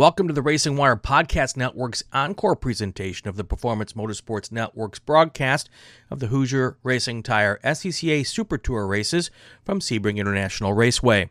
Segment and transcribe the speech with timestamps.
[0.00, 5.68] Welcome to the Racing Wire Podcast Network's encore presentation of the Performance Motorsports Network's broadcast
[6.08, 9.30] of the Hoosier Racing Tire SCCA Super Tour races
[9.62, 11.28] from Sebring International Raceway.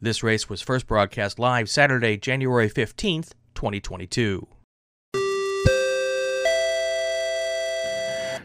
[0.00, 4.48] This race was first broadcast live Saturday, January 15th, 2022.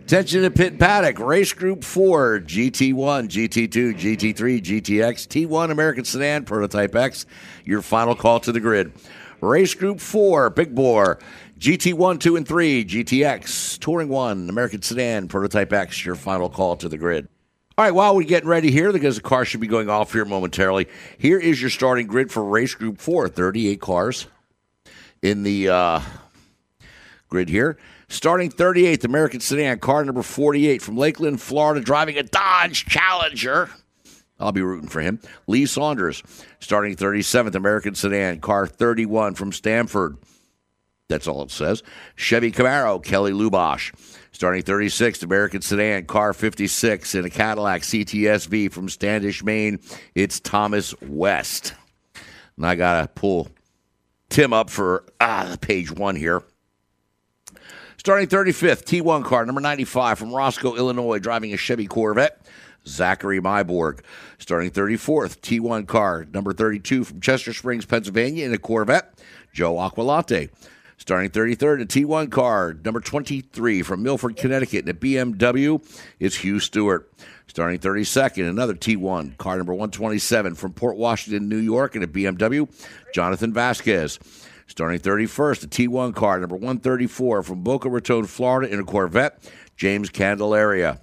[0.04, 6.94] Attention to pit paddock, race group four, GT1, GT2, GT3, GTX, T1 American Sedan, Prototype
[6.96, 7.26] X.
[7.66, 8.94] Your final call to the grid.
[9.42, 11.20] Race group four, Big Bore,
[11.60, 16.06] GT1, 2, and 3, GTX, Touring 1, American Sedan, Prototype X.
[16.06, 17.28] Your final call to the grid.
[17.78, 20.26] All right, while we're getting ready here, because the car should be going off here
[20.26, 20.88] momentarily,
[21.20, 24.26] here is your starting grid for race group four 38 cars
[25.22, 26.02] in the uh,
[27.30, 27.78] grid here.
[28.08, 33.70] Starting 38th, American Sedan, car number 48 from Lakeland, Florida, driving a Dodge Challenger.
[34.40, 35.20] I'll be rooting for him.
[35.48, 36.22] Lee Saunders,
[36.60, 40.18] starting 37th, American Sedan, car 31 from Stamford.
[41.10, 41.84] That's all it says.
[42.16, 43.94] Chevy Camaro, Kelly Lubosh.
[44.32, 49.80] Starting 36th, American Sedan, car 56 in a Cadillac CTSV from Standish, Maine.
[50.14, 51.74] It's Thomas West.
[52.56, 53.48] And I got to pull
[54.30, 56.44] Tim up for ah, page one here.
[57.98, 62.40] Starting 35th, T1 car, number 95 from Roscoe, Illinois, driving a Chevy Corvette.
[62.88, 64.00] Zachary Myborg.
[64.40, 69.20] Starting 34th, T1 car, number 32 from Chester Springs, Pennsylvania, in a Corvette.
[69.54, 70.50] Joe Aquilante.
[71.00, 75.80] Starting 33rd, a T1 car, number 23 from Milford, Connecticut, in a BMW,
[76.20, 77.12] is Hugh Stewart.
[77.46, 82.68] Starting 32nd, another T1 car, number 127 from Port Washington, New York, in a BMW,
[83.14, 84.20] Jonathan Vasquez.
[84.66, 90.10] Starting 31st, a T1 car, number 134 from Boca Raton, Florida, in a Corvette, James
[90.10, 91.00] Candelaria.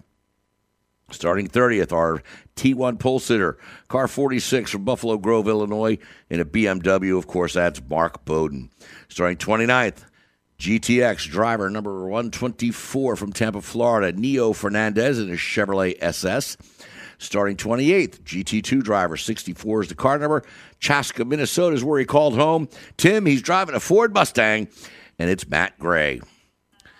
[1.11, 2.23] Starting 30th, our
[2.57, 5.99] T1 pole sitter, car 46 from Buffalo Grove, Illinois,
[6.31, 7.17] in a BMW.
[7.17, 8.71] Of course, that's Mark Bowden.
[9.09, 10.05] Starting 29th,
[10.59, 16.57] GTX driver number 124 from Tampa, Florida, Neo Fernandez in a Chevrolet SS.
[17.19, 20.43] Starting 28th, GT2 driver, 64 is the car number.
[20.81, 22.69] Chaska, Minnesota is where he called home.
[22.97, 24.69] Tim, he's driving a Ford Mustang,
[25.19, 26.21] and it's Matt Gray.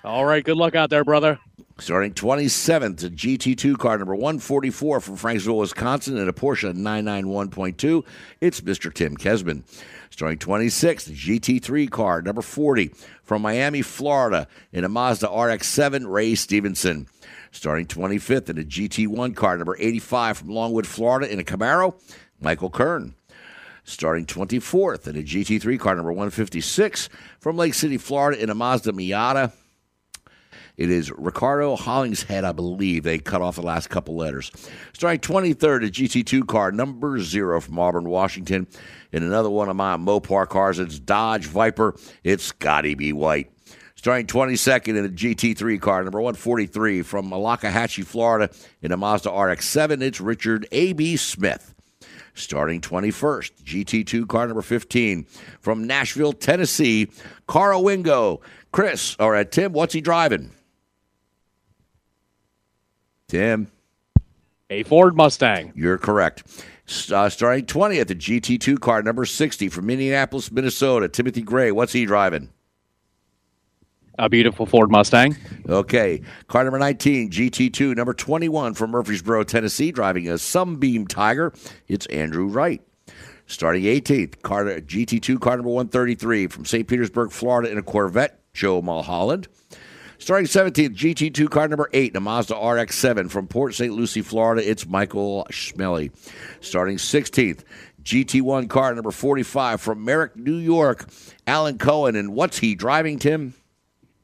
[0.05, 1.39] All right, good luck out there, brother.
[1.81, 8.05] Starting 27th, a GT2 car number 144 from Franksville, Wisconsin, and a Porsche 991.2.
[8.41, 8.95] It's Mr.
[8.95, 9.65] Tim Kesman.
[10.09, 16.37] Starting 26th, GT3 car number 40 from Miami, Florida, in a Mazda RX 7, Ray
[16.37, 17.09] Stevenson.
[17.51, 22.01] Starting 25th in a GT1 car number 85 from Longwood, Florida, in a Camaro,
[22.41, 23.17] Michael Kern.
[23.83, 27.09] Starting 24th in a GT3 car number 156
[27.41, 29.53] from Lake City, Florida, in a Mazda Miata,
[30.77, 33.05] it is Ricardo Hollingshead, I believe.
[33.05, 34.51] They cut off the last couple letters.
[34.93, 38.67] Starting 23rd, a GT2 car, number zero from Auburn, Washington.
[39.13, 41.95] In another one of my Mopar cars, it's Dodge Viper.
[42.25, 43.13] It's Scotty B.
[43.13, 43.51] White.
[43.95, 48.53] Starting 22nd in a GT3 car, number 143 from Malakahatchee, Florida,
[48.83, 51.17] in a Mazda RX 7, it's Richard A.B.
[51.17, 51.75] Smith.
[52.35, 55.25] Starting 21st, GT2 car number 15
[55.61, 57.09] from Nashville, Tennessee,
[57.47, 58.41] Carl Wingo.
[58.73, 60.51] Chris, all right, uh, Tim, what's he driving?
[63.35, 63.67] Tim.
[64.71, 65.73] A Ford Mustang.
[65.75, 66.45] You're correct.
[67.13, 71.09] Uh, starting 20th, the GT2 car, number 60 from Minneapolis, Minnesota.
[71.09, 72.51] Timothy Gray, what's he driving?
[74.21, 75.37] A beautiful Ford Mustang.
[75.69, 76.23] Okay.
[76.47, 81.53] Car number 19, GT2, number 21 from Murfreesboro, Tennessee, driving a Sunbeam Tiger.
[81.89, 82.83] It's Andrew Wright.
[83.49, 86.87] Starting 18th, car, GT2 car number 133 from St.
[86.87, 89.49] Petersburg, Florida, in a Corvette, Joe Mulholland.
[90.19, 93.93] Starting 17th, GT2 car number 8, a Mazda RX 7 from Port St.
[93.93, 94.69] Lucie, Florida.
[94.69, 96.13] It's Michael Schmelly.
[96.61, 97.65] Starting 16th,
[98.03, 101.07] GT1 car number 45 from Merrick, New York,
[101.47, 102.17] Alan Cohen.
[102.17, 103.55] And what's he driving, Tim?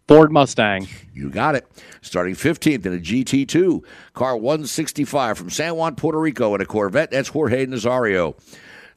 [0.06, 0.88] Ford Mustang.
[1.14, 1.66] You got it.
[2.02, 7.10] Starting 15th in a GT2, car 165 from San Juan, Puerto Rico, in a Corvette.
[7.10, 8.36] That's Jorge Nazario.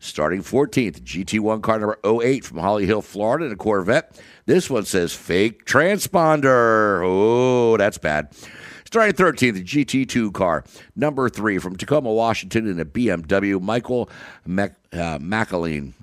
[0.03, 4.19] Starting 14th, GT1 car number 08 from Holly Hill, Florida, in a Corvette.
[4.45, 7.01] This one says fake transponder.
[7.05, 8.35] Oh, that's bad.
[8.83, 10.65] Starting 13th, GT2 car,
[10.97, 14.09] number three from Tacoma, Washington, in a BMW, Michael
[14.45, 15.93] Mac- uh, McAleen.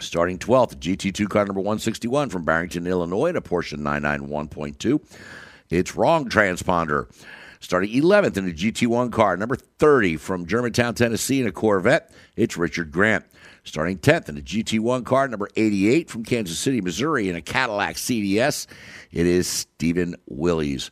[0.00, 5.00] Starting 12th, GT2 car number 161 from Barrington, Illinois, in a Porsche 991.2.
[5.70, 7.06] It's wrong transponder.
[7.60, 12.56] Starting 11th in a GT1 car, number 30 from Germantown, Tennessee, in a Corvette, it's
[12.56, 13.24] Richard Grant.
[13.64, 17.96] Starting 10th in a GT1 car, number 88 from Kansas City, Missouri, in a Cadillac
[17.96, 18.66] CTS,
[19.10, 20.90] it is Stephen Willies.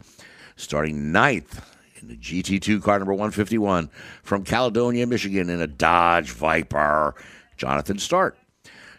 [0.56, 1.62] Starting 9th
[2.02, 3.88] in the GT2 car, number 151
[4.22, 7.14] from Caledonia, Michigan, in a Dodge Viper,
[7.56, 8.36] Jonathan Start.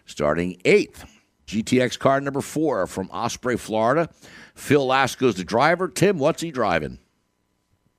[0.05, 1.05] Starting 8th
[1.47, 4.09] GTX car number four from Osprey, Florida.
[4.53, 5.87] Phil Lasco's the driver.
[5.87, 6.99] Tim, what's he driving?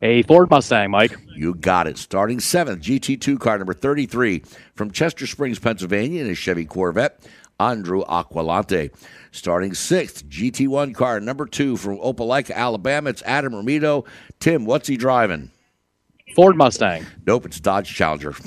[0.00, 1.16] A Ford Mustang, Mike.
[1.34, 1.98] You got it.
[1.98, 4.44] Starting seventh, GT2 car number 33
[4.76, 7.20] from Chester Springs, Pennsylvania, in a Chevy Corvette,
[7.58, 8.92] Andrew Aquilante.
[9.32, 14.06] Starting sixth, GT1 car number two from Opelika, Alabama, it's Adam Ramito.
[14.38, 15.50] Tim, what's he driving?
[16.36, 17.04] Ford Mustang.
[17.26, 18.34] Nope, it's Dodge Challenger.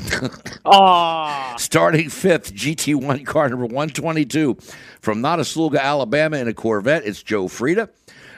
[0.63, 4.56] Ah, Starting fifth, GT1 car number 122
[5.01, 7.89] from Notasulga, Alabama, in a Corvette, it's Joe Frieda.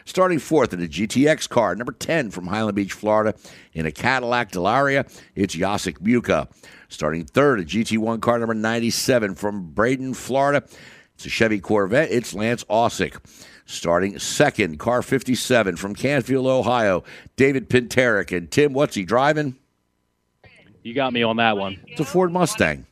[0.05, 3.35] Starting fourth in a GTX car, number 10 from Highland Beach, Florida,
[3.73, 6.47] in a Cadillac Delaria, it's Yasik Muka.
[6.89, 10.63] Starting third, a GT1 car number 97 from Braden, Florida,
[11.15, 13.17] it's a Chevy Corvette, it's Lance Osick.
[13.65, 17.03] Starting second, car 57 from Canfield, Ohio,
[17.37, 18.35] David Pintaric.
[18.35, 19.55] And Tim, what's he driving?
[20.83, 21.79] you got me on that one.
[21.87, 22.85] It's a Ford Mustang.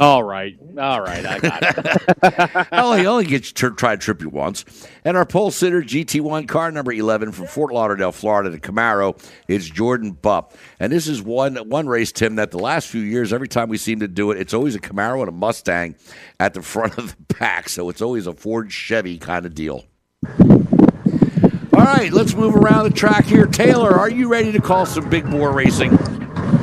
[0.00, 2.68] All right, all right, I got it.
[2.72, 4.64] oh, he only gets to try to trip you once.
[5.04, 9.66] And our pole sitter, GT1 car number 11 from Fort Lauderdale, Florida, the Camaro, it's
[9.66, 10.52] Jordan Bupp.
[10.80, 13.76] And this is one one race, Tim, that the last few years, every time we
[13.76, 15.94] seem to do it, it's always a Camaro and a Mustang
[16.40, 17.68] at the front of the pack.
[17.68, 19.84] So it's always a Ford Chevy kind of deal.
[21.72, 23.46] All right, let's move around the track here.
[23.46, 25.96] Taylor, are you ready to call some big bore racing?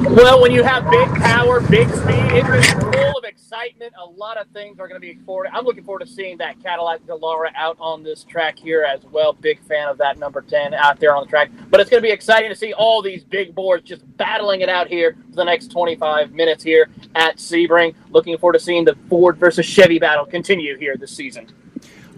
[0.03, 2.90] Well, when you have big power, big speed, it is full of
[3.31, 3.93] excitement.
[3.97, 5.47] A lot of things are going to be forward.
[5.53, 9.31] I'm looking forward to seeing that Cadillac Delara out on this track here as well.
[9.31, 11.49] Big fan of that number 10 out there on the track.
[11.69, 14.67] But it's going to be exciting to see all these big boards just battling it
[14.67, 17.95] out here for the next 25 minutes here at Sebring.
[18.09, 21.47] Looking forward to seeing the Ford versus Chevy battle continue here this season.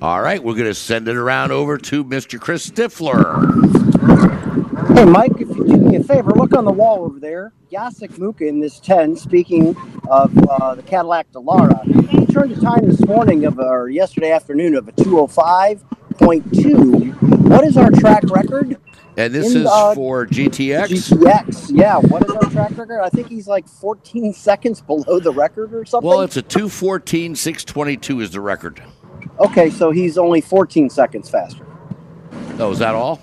[0.01, 2.41] All right, we're going to send it around over to Mr.
[2.41, 3.93] Chris Stifler.
[4.97, 5.42] Hey, Mike, if
[5.93, 7.53] you a favor, look on the wall over there.
[7.71, 9.75] Yasik Muka in this 10, speaking
[10.09, 11.83] of uh, the Cadillac Delara.
[12.09, 17.49] He turned a time this morning of, or yesterday afternoon of a 205.2.
[17.49, 18.77] What is our track record?
[19.15, 20.87] And this In, is uh, for GTX.
[20.87, 21.69] GTX.
[21.71, 23.01] Yeah, what is our track record?
[23.01, 26.09] I think he's like 14 seconds below the record or something.
[26.09, 28.81] Well, it's a 214, 622 is the record.
[29.39, 31.65] okay, so he's only 14 seconds faster.
[32.59, 33.21] Oh, is that all?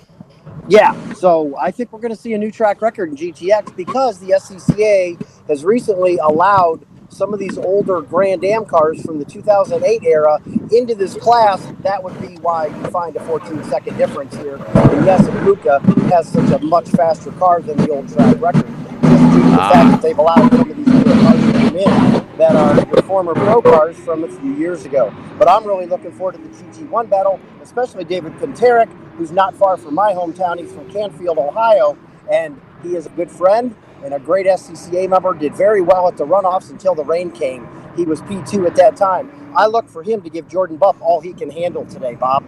[0.69, 4.20] Yeah, so I think we're going to see a new track record in GTX because
[4.20, 10.02] the SCCA has recently allowed some of these older Grand Am cars from the 2008
[10.05, 10.38] era
[10.70, 11.61] into this class.
[11.82, 14.56] That would be why you find a 14 second difference here.
[14.56, 15.81] And yes, Luca
[16.11, 18.67] has such a much faster car than the old track record.
[19.02, 21.76] Just due to the fact that they've allowed some of these newer cars to come
[21.76, 25.12] in that are your former pro cars from a few years ago.
[25.38, 28.88] But I'm really looking forward to the GT1 battle, especially David Pintaric,
[29.20, 30.58] who's not far from my hometown.
[30.58, 31.99] He's from Canfield, Ohio,
[32.32, 35.34] and he is a good friend and a great SCCA member.
[35.34, 37.69] Did very well at the runoffs until the rain came.
[37.96, 39.52] He was P2 at that time.
[39.55, 42.44] I look for him to give Jordan Bupp all he can handle today, Bob.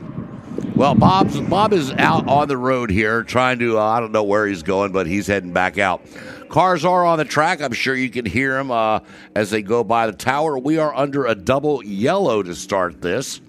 [0.75, 3.79] Well, Bob's Bob is out on the road here trying to.
[3.79, 6.01] Uh, I don't know where he's going, but he's heading back out.
[6.49, 7.61] Cars are on the track.
[7.61, 9.01] I'm sure you can hear them uh,
[9.35, 10.59] as they go by the tower.
[10.59, 13.43] We are under a double yellow to start this,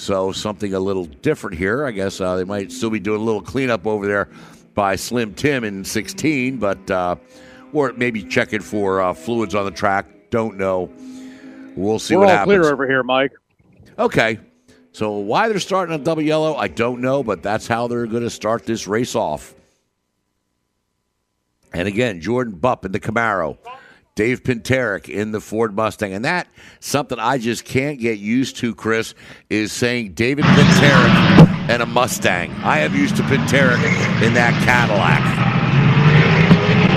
[0.00, 1.84] so something a little different here.
[1.84, 4.28] I guess uh, they might still be doing a little cleanup over there
[4.74, 7.16] by Slim Tim in 16, but uh,
[7.72, 10.06] or maybe checking for uh, fluids on the track.
[10.30, 10.90] Don't know.
[11.76, 12.58] We'll see We're what all happens.
[12.60, 13.32] clear over here, Mike.
[13.98, 14.40] Okay.
[14.92, 18.22] So why they're starting a double yellow, I don't know, but that's how they're going
[18.24, 19.54] to start this race off.
[21.72, 23.58] And again, Jordan Bupp in the Camaro,
[24.14, 26.48] Dave Pintaric in the Ford Mustang, and that
[26.80, 28.74] something I just can't get used to.
[28.74, 29.14] Chris
[29.48, 32.52] is saying David Pintaric and a Mustang.
[32.64, 33.82] I am used to Pintaric
[34.22, 35.50] in that Cadillac.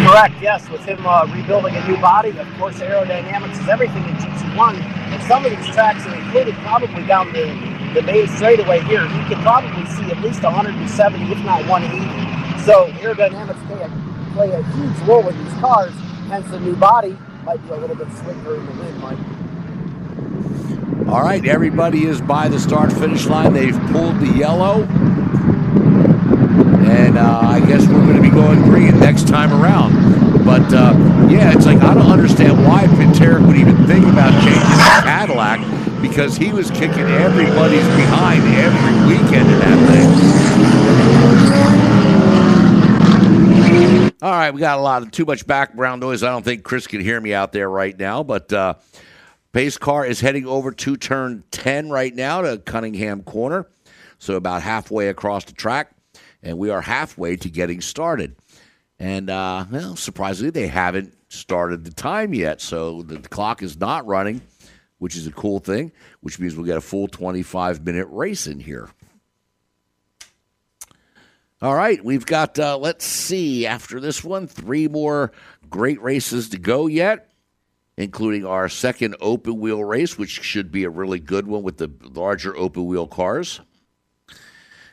[0.04, 0.68] Correct, yes.
[0.70, 4.76] With him uh, rebuilding a new body, of course, aerodynamics is everything in GT1.
[4.76, 7.46] And some of these tracks are included probably down the,
[7.94, 9.04] the main straightaway here.
[9.04, 12.64] You can probably see at least 170, if not 180.
[12.64, 15.94] So aerodynamics a, play a huge role with these cars.
[16.34, 19.20] Hence, the new body might be a little bit slicker in the wind, Mike.
[21.08, 23.54] All right, everybody is by the start finish line.
[23.54, 24.82] They've pulled the yellow.
[26.90, 29.94] And uh, I guess we're going to be going green next time around.
[30.44, 30.96] But uh,
[31.30, 36.02] yeah, it's like I don't understand why Pintaric would even think about changing the Cadillac
[36.02, 40.43] because he was kicking everybody's behind every weekend in that thing.
[44.24, 46.24] All right, we got a lot of too much background noise.
[46.24, 48.76] I don't think Chris can hear me out there right now, but uh,
[49.52, 53.68] Pace car is heading over to turn 10 right now to Cunningham Corner.
[54.20, 55.92] So about halfway across the track.
[56.42, 58.38] And we are halfway to getting started.
[58.98, 62.62] And, uh, well, surprisingly, they haven't started the time yet.
[62.62, 64.40] So the clock is not running.
[65.00, 68.62] which is a cool thing, which means we'll get a full 25 minute race in
[68.62, 68.90] here.
[71.64, 75.32] All right, we've got, uh, let's see, after this one, three more
[75.70, 77.32] great races to go yet,
[77.96, 81.90] including our second open wheel race, which should be a really good one with the
[82.02, 83.62] larger open wheel cars.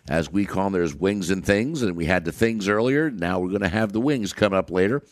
[0.09, 3.11] As we call them, there's wings and things, and we had the things earlier.
[3.11, 5.03] Now we're going to have the wings come up later.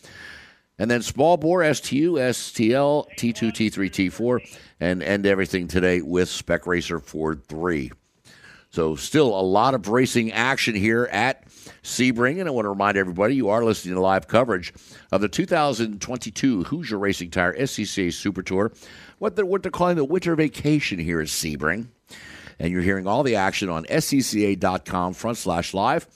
[0.79, 6.69] And then small bore, STU, STL, T2, T3, T4, and end everything today with Spec
[6.69, 7.91] Racer Ford 3.
[8.79, 11.49] So, still a lot of racing action here at
[11.83, 12.39] Sebring.
[12.39, 14.73] And I want to remind everybody you are listening to live coverage
[15.11, 18.71] of the 2022 Hoosier Racing Tire SCCA Super Tour,
[19.19, 21.89] what they're, what they're calling the winter vacation here at Sebring.
[22.61, 26.07] And you're hearing all the action on scca.com front slash live,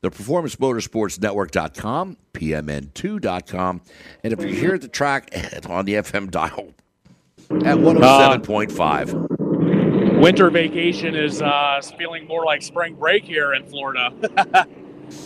[0.00, 3.82] the Performance Motorsports Network.com, PMN2.com,
[4.24, 5.30] and if you're here at the track
[5.68, 6.72] on the FM dial
[7.50, 9.37] at uh, 107.5
[10.18, 14.12] winter vacation is uh, feeling more like spring break here in Florida.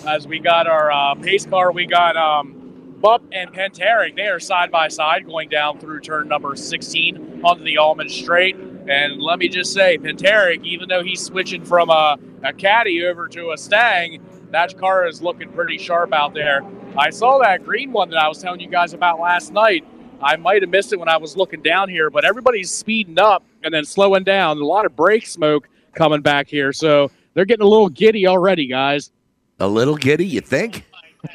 [0.07, 4.15] As we got our uh, pace car, we got um, Bupp and Pintaric.
[4.15, 8.55] They are side by side going down through turn number 16 onto the Ulmann Straight.
[8.55, 13.29] And let me just say, Pintaric, even though he's switching from a, a caddy over
[13.29, 16.61] to a Stang, that car is looking pretty sharp out there.
[16.97, 19.85] I saw that green one that I was telling you guys about last night.
[20.23, 23.45] I might have missed it when I was looking down here, but everybody's speeding up
[23.63, 24.59] and then slowing down.
[24.59, 28.67] A lot of brake smoke coming back here, so they're getting a little giddy already,
[28.67, 29.11] guys.
[29.59, 30.85] A little giddy, you think?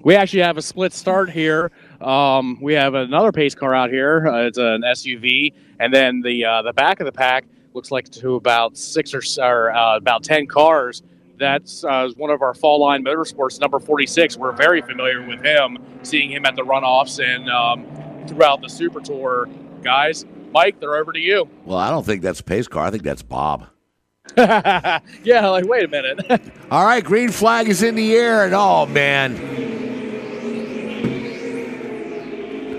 [0.02, 1.70] we actually have a split start here.
[2.00, 4.26] Um, we have another pace car out here.
[4.28, 8.08] Uh, it's an SUV, and then the uh, the back of the pack looks like
[8.10, 11.02] to about six or, or uh, about ten cars
[11.38, 14.36] that's uh, one of our fall line motorsports, number 46.
[14.36, 19.00] We're very familiar with him, seeing him at the runoffs and um, throughout the Super
[19.00, 19.48] Tour.
[19.82, 21.48] Guys, Mike, they're over to you.
[21.64, 22.86] Well, I don't think that's pace car.
[22.86, 23.66] I think that's Bob.
[24.36, 26.42] yeah, like, wait a minute.
[26.70, 29.77] All right, green flag is in the air, and oh, man.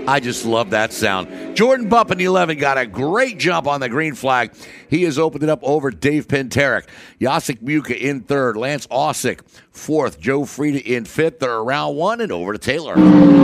[0.09, 1.55] I just love that sound.
[1.55, 4.51] Jordan Bupp in the 11 got a great jump on the green flag.
[4.89, 6.87] He has opened it up over Dave Pintaric.
[7.21, 8.57] Jacek Muka in third.
[8.57, 10.19] Lance Ausick fourth.
[10.19, 11.37] Joe Frieda in fifth.
[11.37, 12.95] They're around one and over to Taylor.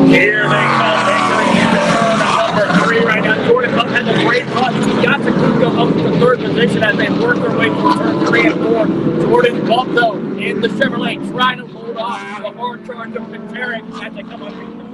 [0.08, 2.18] Here they come.
[2.18, 3.48] Number three right now.
[3.48, 4.74] Jordan Bupp has a great run.
[5.04, 8.56] Jacek Muka up to third position as they work their way through turn three and
[8.56, 8.88] four.
[9.28, 14.04] Jordan Bupp, though, in the Chevrolet, trying to hold off the hard charge of Pintaric
[14.04, 14.85] as they come up.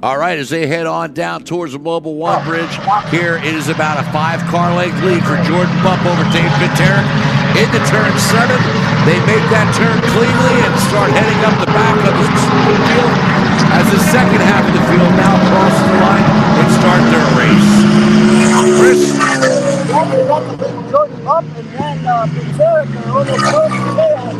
[0.00, 2.70] All right, as they head on down towards the Mobil One Bridge,
[3.10, 7.02] here it is about a five car length lead for Jordan Bupp over Dave Pintaric.
[7.58, 8.62] Into turn seven,
[9.02, 13.10] they make that turn cleanly and start heading up the back of the field
[13.74, 16.26] as the second half of the field now crosses the line
[16.62, 17.66] and start their race.
[18.78, 19.02] Chris?
[20.94, 23.34] Jordan and then uh, are to
[23.98, 24.30] tail.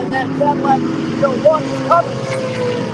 [0.00, 0.80] And then that one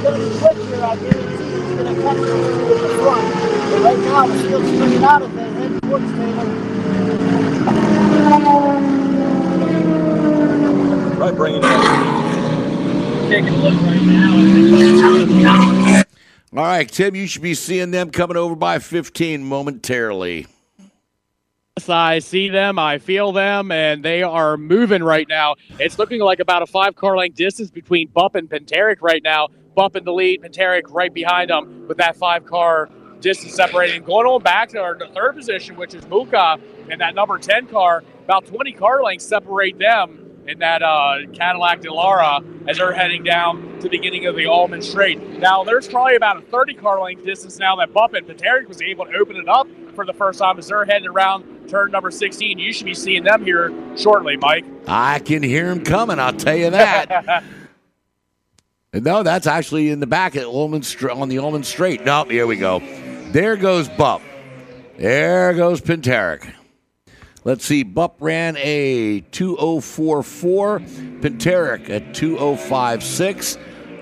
[0.01, 0.31] is coming.
[0.31, 1.51] He's going to be quick here, I guarantee
[1.83, 3.35] going to catch him in the front.
[3.71, 6.45] But right now, we're still swinging out of it, heading towards Taylor.
[11.17, 11.63] Right, bringing
[13.31, 14.03] Taking a look right
[15.33, 16.03] now.
[16.53, 20.47] All right, Tim, you should be seeing them coming over by 15 momentarily.
[21.89, 25.55] I see them, I feel them, and they are moving right now.
[25.79, 29.49] It's looking like about a five car length distance between Bupp and Pintaric right now.
[29.77, 32.89] Bupp in the lead, Pintaric right behind him with that five car
[33.21, 34.03] distance separating.
[34.03, 36.59] Going on back to our third position, which is Muka,
[36.91, 41.81] and that number 10 car, about 20 car lengths separate them in that uh, Cadillac
[41.81, 45.21] Delara as they're heading down to the beginning of the Ulmann Straight.
[45.39, 49.07] Now, there's probably about a 30 car length distance now that Bupp and was able
[49.07, 52.59] to open it up for the first time as they're heading around turn number 16.
[52.59, 54.65] You should be seeing them here shortly, Mike.
[54.89, 57.45] I can hear them coming, I'll tell you that.
[58.93, 60.83] No, that's actually in the back at Ulmann
[61.13, 62.05] on the Ulmann Straight.
[62.05, 62.81] No, here we go.
[63.31, 64.21] There goes Bupp.
[64.99, 66.53] There goes Pintaric.
[67.45, 67.85] Let's see.
[67.85, 70.81] Bupp ran a 2044.
[70.81, 73.59] Pintaric a 2056.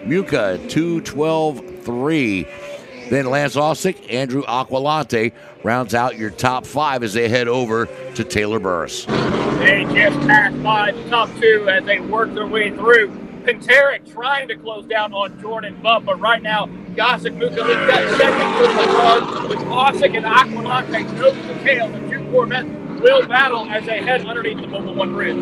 [0.07, 3.11] Muka a 212.3.
[3.11, 5.33] Then Lance Ausick, Andrew Aquilante
[5.65, 9.05] rounds out your top five as they head over to Taylor Burris.
[9.05, 13.28] They just passed by the top two as they work their way through.
[13.49, 18.19] Pintaric trying to close down on Jordan Bupp, but right now, Jacek Muka leads that
[18.19, 21.89] second group of cars with Ausick and Aquilante nose to the tail.
[21.89, 22.69] The two Corvettes
[23.01, 25.39] will battle as they head underneath the Mobil One Bridge.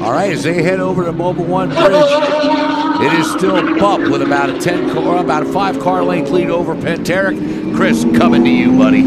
[0.00, 1.92] All right, as they head over to Mobil One Bridge,
[3.06, 6.50] it is still Bupp with about a ten car, about a five car length lead
[6.50, 7.76] over Pintaric.
[7.76, 9.02] Chris, coming to you, buddy.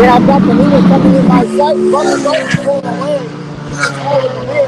[0.00, 1.76] Yeah, I've got the leader coming in my sight.
[1.76, 3.28] Bupp don't pull away.
[3.68, 4.59] He's holding the wheel.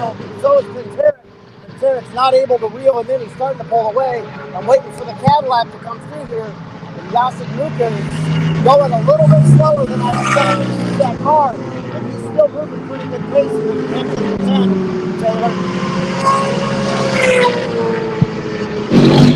[0.42, 1.22] So is Pintaric.
[1.68, 3.20] Pintaric's not able to reel him in.
[3.20, 4.26] He's starting to pull away.
[4.56, 6.42] I'm waiting for the Cadillac to come through here.
[6.42, 11.52] And Yasik Muka is going a little bit slower than I expected to that car.
[11.52, 13.74] But he's still moving pretty good pace here.
[13.92, 15.52] Next to 10, Taylor.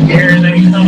[0.07, 0.87] Here they come.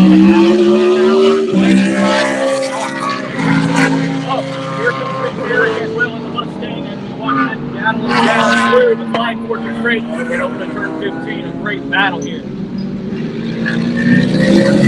[4.32, 4.44] Oh,
[4.76, 8.96] here comes Pintaric as well in the Mustang as we watch it battle down through
[8.96, 11.46] the Flying Fortress Straight and over to turn 15.
[11.46, 12.44] A great battle here.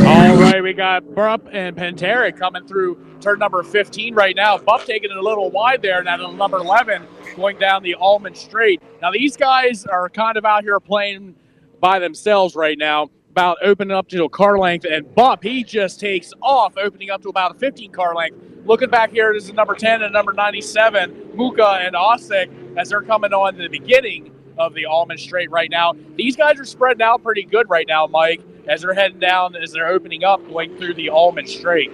[0.06, 4.58] All right, we Uh, got Bupp and Pintaric coming through turn number 15 right now.
[4.58, 7.08] Bupp taking it a little wide there, now at number 11
[7.38, 8.82] going down the Ulmann Straight.
[9.02, 11.36] Now, these guys are kind of out here playing
[11.80, 16.00] by themselves right now, about opening up to a car length, and Bupp, he just
[16.00, 18.38] takes off, opening up to about a 15 car length.
[18.66, 23.02] Looking back here, this is number 10 and number 97, Muka and Osik, as they're
[23.02, 25.94] coming on to the beginning of the Ulmann Straight right now.
[26.18, 29.72] These guys are spreading out pretty good right now, Mike, as they're heading down, as
[29.72, 31.92] they're opening up, going through the Ulmann Straight.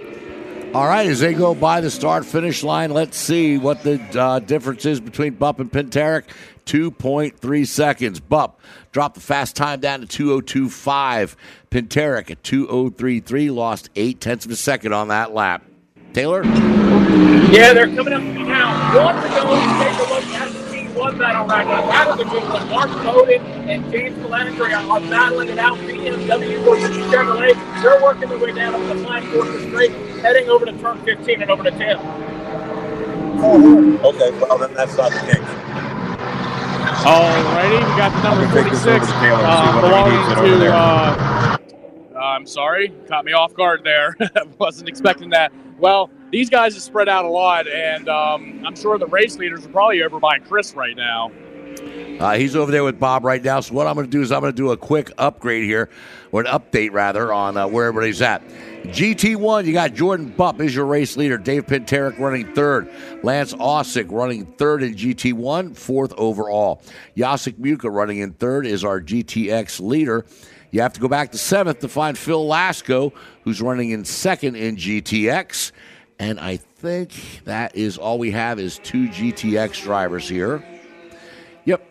[0.74, 4.38] All right, as they go by the start finish line, let's see what the uh,
[4.40, 6.24] difference is between Bupp and Pintaric.
[6.66, 8.20] 2.3 seconds.
[8.20, 8.58] Bupp
[8.92, 11.34] dropped the fast time down to 202.5.
[11.70, 15.64] Pintaric at 203.3, lost eight tenths of a second on that lap.
[16.12, 16.44] Taylor?
[16.44, 18.92] Yeah, they're coming up to me now.
[18.92, 19.12] Go.
[19.22, 20.17] Take a look
[21.08, 21.86] at the T1 battle right now.
[21.86, 25.78] Battle between Mark Bowden and James Candelaria are battling it out.
[25.78, 27.82] BMW versus Chevrolet.
[27.82, 31.42] They're working their way down up the Flying Fortress Straight, heading over to turn 15
[31.42, 31.96] and over to 10.
[34.04, 35.38] Okay, well then that's not the case.
[37.04, 39.68] Alrighty, we got the number I'm gonna take this over 46 to Taylor and see
[39.68, 40.72] uh, whether he needs it belonging to.
[40.74, 44.16] Uh, I'm sorry, caught me off guard there.
[44.58, 45.52] Wasn't expecting that.
[45.78, 49.66] Well, these guys have spread out a lot, and um, I'm sure the race leaders
[49.66, 51.30] are probably over by Chris right now.
[52.20, 53.60] Uh, he's over there with Bob right now.
[53.60, 55.88] So what I'm going to do is I'm going to do a quick upgrade here,
[56.32, 58.42] or an update rather, on uh, where everybody's at.
[58.84, 61.38] GT1, you got Jordan Bupp is your race leader.
[61.38, 62.90] Dave Pintaric running third.
[63.22, 66.82] Lance Ossick running third in GT1, fourth overall.
[67.16, 70.26] Yasik Muka running in third is our GTX leader.
[70.70, 74.56] You have to go back to seventh to find Phil Lasco, who's running in second
[74.56, 75.72] in GTX.
[76.18, 80.64] And I think that is all we have is two GTX drivers here.
[81.64, 81.86] Yep.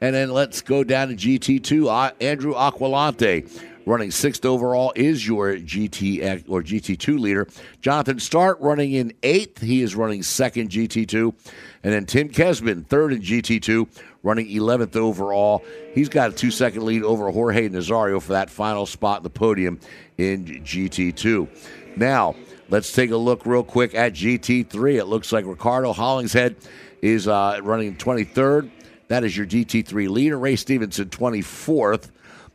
[0.00, 1.86] And then let's go down to GT2.
[1.86, 3.48] Uh, Andrew Aquilante
[3.86, 7.48] running sixth overall is your GT or GT2 leader.
[7.80, 9.60] Jonathan Start running in eighth.
[9.60, 11.34] He is running second GT2.
[11.82, 13.88] And then Tim Kesman, third in GT2,
[14.22, 15.64] running 11th overall.
[15.94, 19.30] He's got a two second lead over Jorge Nazario for that final spot in the
[19.30, 19.80] podium
[20.18, 21.48] in GT2.
[21.96, 22.34] Now,
[22.68, 24.96] let's take a look real quick at GT3.
[24.96, 26.56] It looks like Ricardo Hollingshead
[27.02, 28.70] is uh, running 23rd.
[29.08, 30.38] That is your GT3 leader.
[30.38, 32.10] Ray Stevenson, 24th.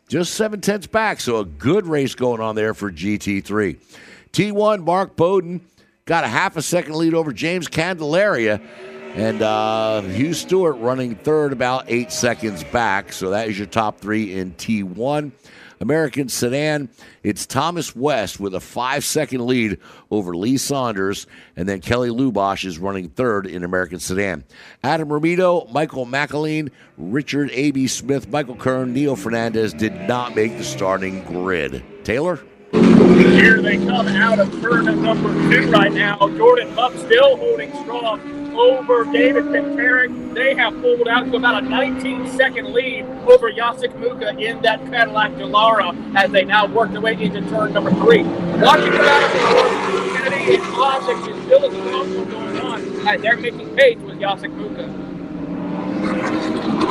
[0.08, 3.78] Just seven tenths back, so a good race going on there for GT3.
[4.32, 5.62] T1, Mark Bowden
[6.06, 8.62] got a half a second lead over James Candelaria.
[9.16, 13.14] And uh, Hugh Stewart running third, about eight seconds back.
[13.14, 15.32] So that is your top three in T1.
[15.84, 16.88] American Sedan,
[17.24, 22.64] it's Thomas West with a five second lead over Lee Saunders, and then Kelly Lubosh
[22.64, 24.46] is running third in American Sedan.
[24.82, 27.88] Adam Ramito, Michael McAleen, Richard A.B.
[27.88, 31.84] Smith, Michael Kern, Neil Fernandez did not make the starting grid.
[32.06, 32.40] Taylor?
[32.72, 36.18] Here they come out of turn number two right now.
[36.30, 40.34] Jordan Bupp still holding strong over David Pintaric.
[40.34, 44.80] They have pulled out to about a 19 second lead over Yasik Muka in that
[44.86, 48.24] Cadillac Delara as they now work their way into turn number three.
[48.24, 53.76] Watching the battle Kennedy and Classic is still as strong going on as they're making
[53.76, 54.88] pace with Yasik Muka.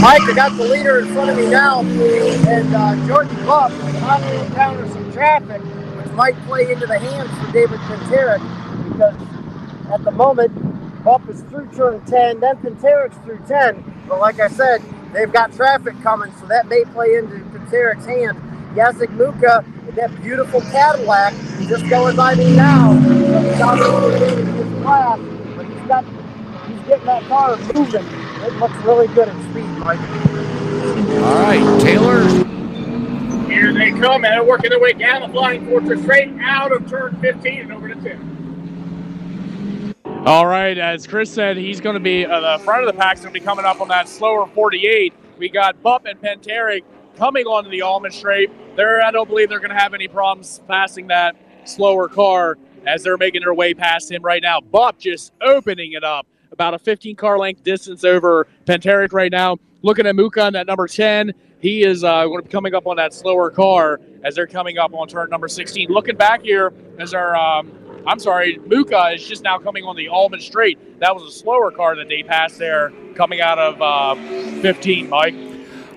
[0.00, 4.52] Mike, I got the leader in front of me now, and uh, Jordan Bupp is
[4.52, 5.83] about to some traffic, which
[6.14, 8.40] might play into the hands for David Pintaric,
[8.92, 9.14] because
[9.92, 10.52] at the moment,
[11.04, 15.52] Bupp is through turn 10, then Pintaric's through 10, but like I said, they've got
[15.52, 18.38] traffic coming, so that may play into Pintaric's hand.
[18.74, 21.32] Yasik Muka, in that beautiful Cadillac,
[21.68, 22.92] just going by me now.
[24.82, 25.18] Class,
[25.56, 26.04] but he's got,
[26.66, 28.04] he's getting that car moving.
[28.42, 30.00] It looks really good at speed, Mike.
[31.22, 32.43] All right, Taylor.
[33.46, 36.88] Here they come, and they're working their way down the Flying Fortress straight out of
[36.88, 39.94] turn 15 and over to 10.
[40.26, 43.20] All right, as Chris said, he's going to be uh, the front of the pack's
[43.20, 45.12] going to be coming up on that slower 48.
[45.38, 46.82] We got Bupp and Pintaric
[47.16, 48.50] coming onto the Ulmann Straight.
[48.76, 53.02] There, I don't believe they're going to have any problems passing that slower car as
[53.02, 54.60] they're making their way past him right now.
[54.60, 59.58] Bup just opening it up about a 15 car length distance over Pintaric right now.
[59.82, 61.32] Looking at Muka at number 10,
[61.64, 64.76] he is uh, going to be coming up on that slower car as they're coming
[64.76, 65.88] up on turn number 16.
[65.88, 67.72] Looking back here as our um,
[68.06, 71.00] I'm sorry, Muka is just now coming on the Ulmann Straight.
[71.00, 74.14] That was a slower car that they passed there coming out of uh,
[74.60, 75.34] 15, Mike.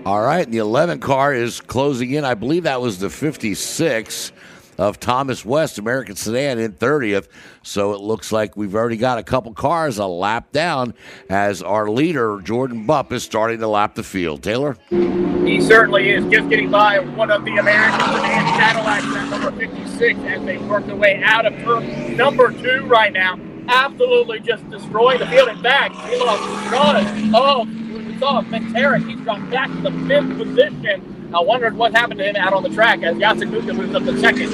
[0.05, 2.23] All right, the 11 car is closing in.
[2.23, 4.31] I believe that was the 56
[4.77, 7.27] of Thomas West, American Sedan, in 30th.
[7.63, 10.93] So it looks like we've already got a couple cars a lap down
[11.29, 14.43] as our leader, Jordan Bupp, is starting to lap the field.
[14.43, 14.77] Taylor?
[14.89, 16.25] He certainly is.
[16.25, 20.85] Just getting by one of the American Sedan Cadillacs at number 56 as they work
[20.85, 23.39] their way out of turn number two right now.
[23.67, 25.49] Absolutely just destroying the field.
[25.49, 27.67] In fact, he lost because of,
[28.05, 29.07] we saw Pintaric.
[29.07, 32.63] He's dropped back to the fifth position I wondered what happened to him out on
[32.63, 34.47] the track as Jacek Muka moves up to second.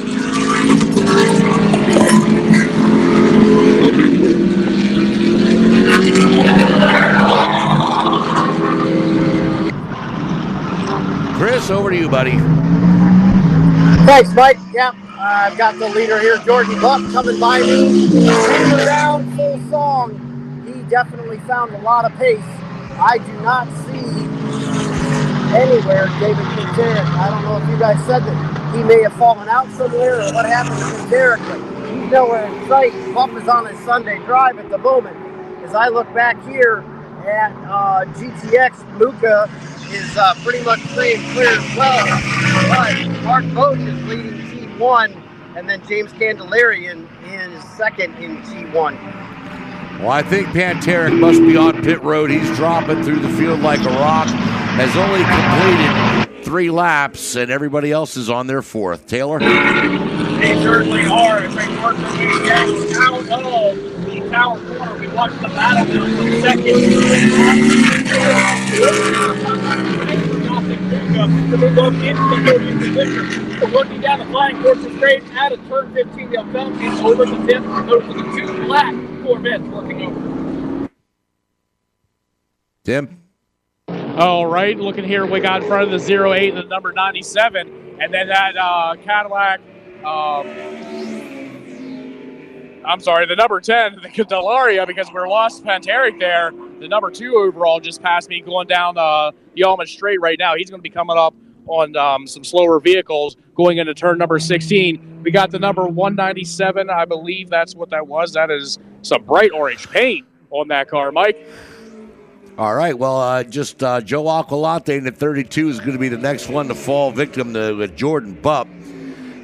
[11.37, 12.39] Chris, over to you, buddy.
[14.07, 14.57] Thanks, Mike.
[14.73, 18.27] Yep, I've got the leader here, Jordan Bupp, coming by me.
[18.73, 20.63] Around full song.
[20.65, 22.41] He definitely found a lot of pace.
[22.97, 24.32] I do not see
[25.55, 27.05] anywhere, David Pintaric.
[27.17, 30.33] I don't know if you guys said that he may have fallen out somewhere or
[30.33, 32.91] what happened to Penteric, but he's nowhere in sight.
[33.13, 35.15] Bupp is on his Sunday drive at the moment.
[35.63, 36.83] As I look back here
[37.27, 39.49] at uh, GTX, Muka
[39.93, 42.05] is uh, pretty much free and clear as well.
[42.67, 44.33] But Mark Bosch is leading
[44.77, 48.97] T1, and then James Candelarian is second in T1.
[49.99, 52.31] Well, I think Pintaric must be on pit road.
[52.31, 54.27] He's dropping through the field like a rock.
[54.73, 59.07] Has only completed three laps, and everybody else is on their fourth.
[59.07, 59.37] Taylor?
[59.37, 61.37] They certainly are.
[61.37, 62.93] As they work their way out of the
[64.31, 66.63] tower corner, we watch the battle for second.
[71.23, 73.59] To move up into the podium position.
[73.59, 74.57] So working down the flying
[74.97, 77.35] straight out of turn 15, they'll come in over the.
[77.35, 80.89] Those are the two black Corvettes working over.
[82.83, 83.22] Tim?
[84.15, 87.97] All right, looking here, we got in front of the 08 and the number 97,
[87.99, 89.59] and then that uh, Cadillac.
[90.05, 90.47] Um,
[92.85, 96.51] I'm sorry, the number 10, the Delaria, because we're lost Pintaric there.
[96.79, 100.55] The number two overall just passed me going down uh, the Ulmann Straight right now.
[100.55, 101.33] He's going to be coming up
[101.65, 105.23] on um, some slower vehicles going into turn number 16.
[105.23, 106.87] We got the number 197.
[106.87, 108.33] I believe that's what that was.
[108.33, 111.47] That is some bright orange paint on that car, Mike.
[112.55, 112.95] All right.
[112.95, 116.49] Well, uh, just uh, Joe Aquilante in the 32 is going to be the next
[116.49, 118.67] one to fall victim to uh, Jordan Bupp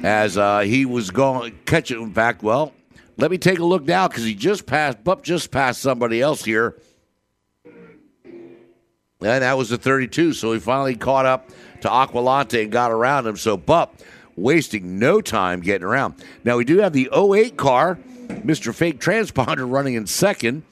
[0.04, 1.98] as uh, he was going to catch it.
[1.98, 2.72] In fact, well,
[3.16, 5.02] let me take a look now because he just passed.
[5.02, 6.76] Bupp just passed somebody else here.
[8.24, 10.32] And that was the 32.
[10.32, 13.36] So he finally caught up to Aquilante and got around him.
[13.36, 13.90] So Bupp
[14.36, 16.14] wasting no time getting around.
[16.44, 18.72] Now we do have the 08 car, Mr.
[18.72, 20.62] Fake Transponder running in second.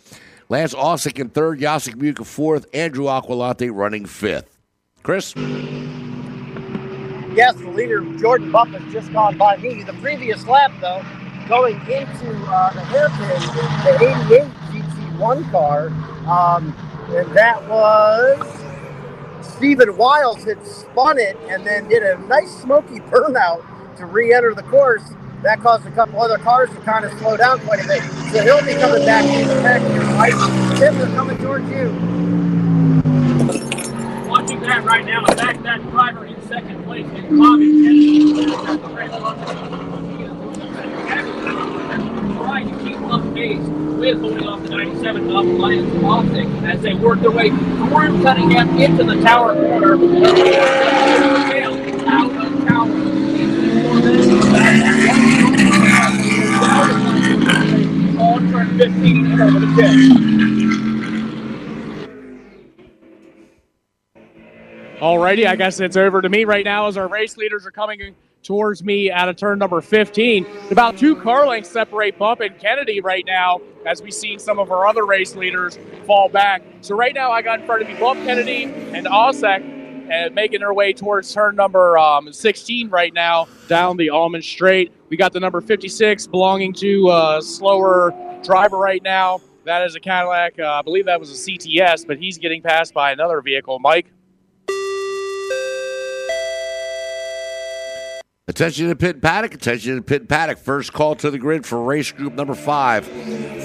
[0.51, 4.59] Lance Osick in third, Jacek Muka fourth, Andrew Aquilante running fifth.
[5.03, 5.35] Chris?
[7.37, 9.83] Yes, the leader, Jordan has just gone by me.
[9.83, 11.05] The previous lap, though,
[11.49, 13.19] going into uh, the hairpin,
[13.85, 13.99] the
[14.33, 14.49] 88
[15.19, 15.89] GT1 car,
[16.27, 16.75] um,
[17.15, 18.39] and that was
[19.47, 23.63] Stephen Wiles had spun it and then did a nice smoky burnout
[23.99, 25.13] to re-enter the course.
[25.43, 28.03] That caused a couple other cars to kind of slow down quite a bit.
[28.33, 29.81] So he'll be coming back in the back
[30.19, 30.79] right?
[30.79, 31.89] Tim, they're coming towards you.
[34.29, 38.29] Watching that right now, in fact, that driver in second place is Bobby Kennedy
[42.49, 46.95] trying to keep up pace with holding off the 97 off Lions Optic as they
[46.95, 49.95] work their way through Cunningham into the tower corner.
[52.09, 53.18] Out of tower.
[54.69, 54.77] On
[58.51, 60.39] turn 15 and over the 10.
[65.01, 68.15] Alrighty, I guess it's over to me right now as our race leaders are coming
[68.43, 70.47] towards me out of turn number 15.
[70.71, 74.71] About two car lengths separate Bupp and Kennedy right now as we've seen some of
[74.71, 76.63] our other race leaders fall back.
[76.83, 79.78] So right now I got in front of me Bupp Kennedy and Osek
[80.11, 84.93] and making their way towards turn number um, 16 right now down the Ulmann Straight.
[85.09, 90.01] We got the number 56 belonging to a slower driver right now That is a
[90.01, 90.59] Cadillac.
[90.59, 93.79] Uh, I believe that was a CTS, but he's getting passed by another vehicle.
[93.79, 94.13] Mike.
[98.49, 99.53] Attention to pit paddock.
[99.53, 100.57] Attention to pit paddock.
[100.57, 103.07] First call to the grid for race group number five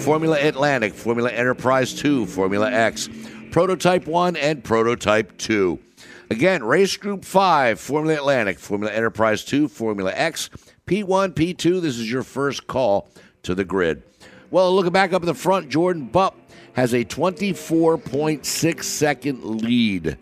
[0.03, 3.09] Formula Atlantic, Formula Enterprise 2, Formula X,
[3.51, 5.79] Prototype 1, and Prototype 2.
[6.33, 10.49] Again, race group five Formula Atlantic, Formula Enterprise 2, Formula X,
[10.87, 11.79] P1, P2.
[11.79, 13.07] This is your first call
[13.43, 14.01] to the grid.
[14.49, 16.33] Well, looking back up in the front, Jordan Bupp
[16.73, 20.17] has a 24.6 second lead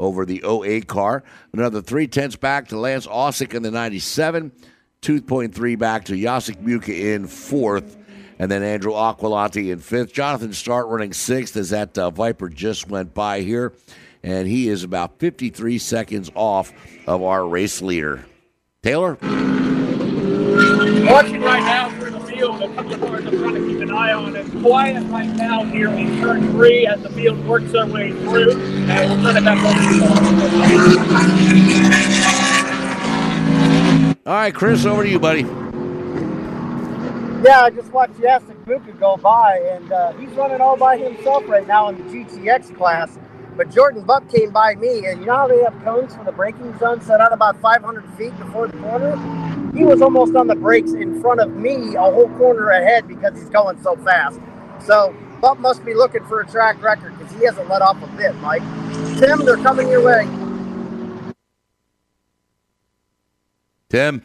[0.00, 1.22] over the 08 car.
[1.52, 4.50] Another three tenths back to Lance Ausick in the 97.
[5.02, 7.96] 2.3 back to Jasek Muka in fourth.
[8.40, 10.12] And then Andrew Aquilante in fifth.
[10.12, 13.72] Jonathan Start running sixth as that uh, Viper just went by here.
[14.22, 16.72] And he is about 53 seconds off
[17.06, 18.26] of our race leader.
[18.82, 19.16] Taylor?
[21.10, 23.90] Watching right now through the field, a couple of cars I'm trying to keep an
[23.92, 24.36] eye on.
[24.36, 28.52] It's quiet right now here in turn three as the field works their way through.
[28.52, 30.02] And we'll turn it back over to you.
[34.26, 35.42] All right, Chris, over to you, buddy.
[37.42, 41.48] Yeah, I just watched Jasek Muka go by, and uh, he's running all by himself
[41.48, 43.16] right now in the GTX class.
[43.58, 46.30] But Jordan Bupp came by me, and you know how they have cones for the
[46.30, 49.16] braking zone set out about 500 feet before the corner?
[49.76, 53.34] He was almost on the brakes in front of me, a whole corner ahead because
[53.34, 54.38] he's going so fast.
[54.78, 58.06] So Bupp must be looking for a track record because he hasn't let off a
[58.16, 58.62] bit, Mike.
[59.18, 60.28] Tim, they're coming your way.
[63.88, 64.22] Tim?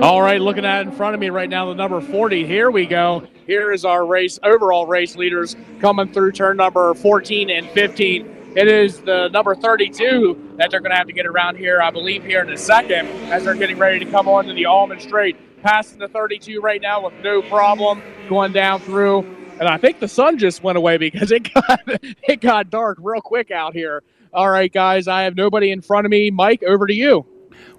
[0.00, 2.46] All right, looking at it in front of me right now, the number 40.
[2.46, 3.28] Here we go.
[3.46, 8.54] Here is our race, overall race leaders coming through turn number 14 and 15.
[8.56, 11.90] It is the number 32 that they're going to have to get around here, I
[11.90, 15.36] believe, here in a second as they're getting ready to come onto the Ulmann Straight.
[15.62, 19.18] Passing the 32 right now with no problem, going down through.
[19.60, 23.20] And I think the sun just went away because it got it got dark real
[23.20, 24.02] quick out here.
[24.32, 26.30] All right, guys, I have nobody in front of me.
[26.30, 27.26] Mike, over to you.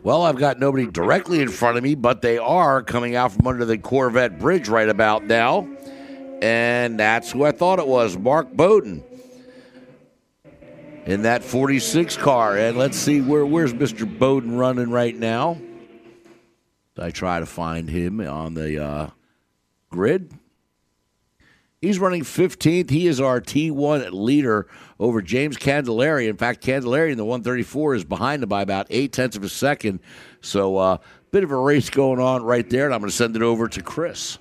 [0.04, 3.48] Well, I've got nobody directly in front of me, but they are coming out from
[3.48, 5.68] under the Corvette bridge right about now.
[6.42, 9.04] And that's who I thought it was Mark Bowden
[11.06, 12.58] in that 46 car.
[12.58, 14.08] And let's see where where's Mr.
[14.08, 15.58] Bowden running right now.
[17.00, 19.10] I try to find him on the uh,
[19.90, 20.34] grid.
[21.82, 22.90] He's running 15th.
[22.90, 24.68] He is our T1 leader
[25.00, 26.28] over James Candelari.
[26.28, 29.50] In fact, Candelari in the 134 is behind him by about eight tenths of a
[29.50, 30.00] second.
[30.42, 30.98] So, a uh,
[31.32, 32.86] bit of a race going on right there.
[32.86, 34.38] And I'm going to send it over to Chris.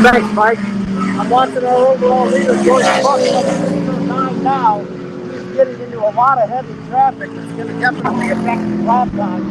[0.00, 0.58] Thanks, Mike.
[0.58, 4.84] I'm watching our overall leader, Jordan Bupp, nine now.
[4.84, 7.30] He's getting into a lot of heavy traffic.
[7.32, 9.44] It's going to definitely affect his lap time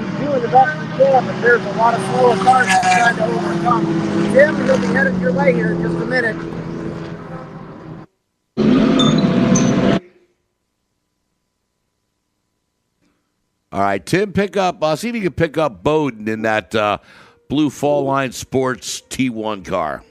[0.00, 3.24] He's doing the best he can, but there's a lot of slower cars trying to
[3.24, 3.84] overcome.
[4.32, 6.59] Tim, he'll be headed your way here in just a minute.
[13.72, 14.82] All right, Tim, pick up.
[14.82, 16.98] Uh, see if you can pick up Bowden in that uh,
[17.48, 20.02] blue Fall Line Sports T1 car.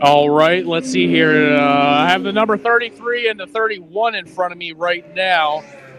[0.00, 1.56] All right, let's see here.
[1.56, 5.58] Uh, I have the number 33 and the 31 in front of me right now.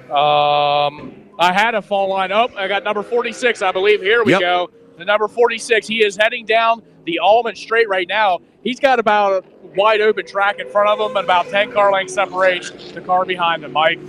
[0.09, 2.31] Um, I had a fall line.
[2.31, 4.01] Oh, I got number 46, I believe.
[4.01, 4.41] Here we Yep.
[4.41, 4.71] go.
[4.97, 5.87] The number 46.
[5.87, 8.39] He is heading down the Ulmann Straight right now.
[8.63, 11.91] He's got about a wide open track in front of him and about 10 car
[11.91, 12.77] lengths separation.
[12.93, 13.99] The car behind him, Mike.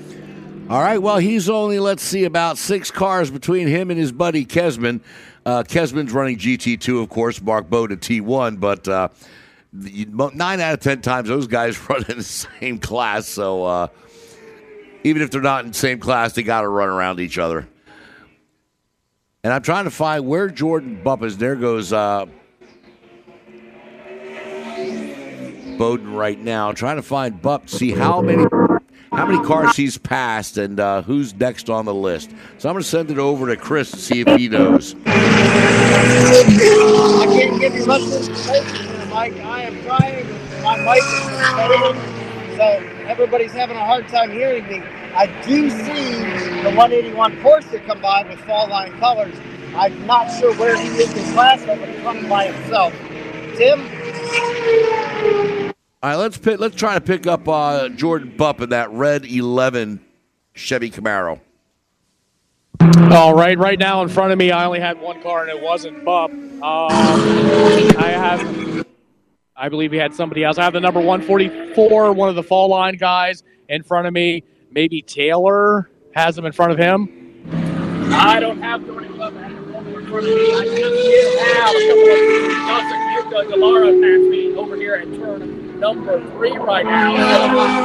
[0.68, 4.46] All right, well, he's only, let's see, about six cars between him and his buddy
[4.46, 5.00] Kesman.
[5.44, 9.09] Uh, Kesman's running GT2, of course, Mark Bowden T1, but uh,
[9.72, 13.26] nine out of 10 times those guys run in the same class.
[13.26, 13.88] So uh,
[15.05, 17.68] even if they're not in the same class, they got to run around each other.
[19.44, 21.37] And I'm trying to find where Jordan Bupp is.
[21.37, 22.26] There goes uh,
[25.79, 26.73] Bowden right now.
[26.73, 28.45] Trying to find Bupp, see how many
[29.13, 32.31] how many cars he's passed and uh, who's next on the list.
[32.59, 34.97] So I'm going to send it over to Chris to see if he knows.
[35.05, 35.13] I
[37.29, 38.03] can't give you much
[39.11, 39.35] Mike.
[39.35, 40.27] I am trying.
[40.63, 41.97] My mic is disabled,
[42.57, 42.65] so
[43.07, 44.81] everybody's having a hard time hearing me.
[45.15, 46.15] I do see
[46.63, 49.37] the 181 Porsche come by with fall line colors.
[49.75, 52.95] I'm not sure where he is in class, but he's coming by himself.
[53.57, 54.02] Tim?
[56.03, 59.25] All right, let's pick, let's try to pick up uh, Jordan Bupp in that red
[59.25, 60.01] 11
[60.53, 61.38] Chevy Camaro.
[63.12, 65.62] All right, right now in front of me, I only had one car, and it
[65.62, 66.33] wasn't Bupp.
[66.33, 68.87] Um, I have,
[69.57, 70.59] I believe he had somebody else.
[70.59, 74.42] I have the number 144, one of the fall line guys in front of me.
[74.73, 77.45] Maybe Taylor has him in front of him.
[78.12, 79.33] I don't have Jordan Bupp.
[80.12, 80.33] One
[83.33, 84.77] Johnson Yuka
[85.11, 87.16] Delara number three right now.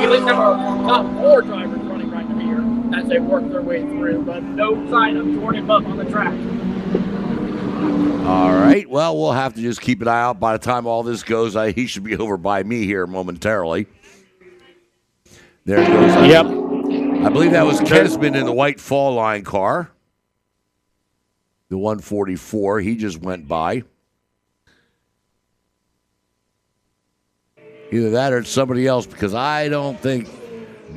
[0.01, 3.81] At least have our top four drivers running right here as they work their way
[3.81, 6.33] through, but no sign of Jordan Bupp on the track.
[8.27, 8.87] All right.
[8.89, 10.39] Well, we'll have to just keep an eye out.
[10.39, 13.87] By the time all this goes, I, he should be over by me here momentarily.
[15.65, 16.27] There it goes.
[16.27, 16.45] Yep.
[17.25, 19.91] I believe that was Kesman in the white fall line car.
[21.69, 22.81] The 144.
[22.81, 23.83] He just went by.
[27.91, 30.27] Either that or it's somebody else because I don't think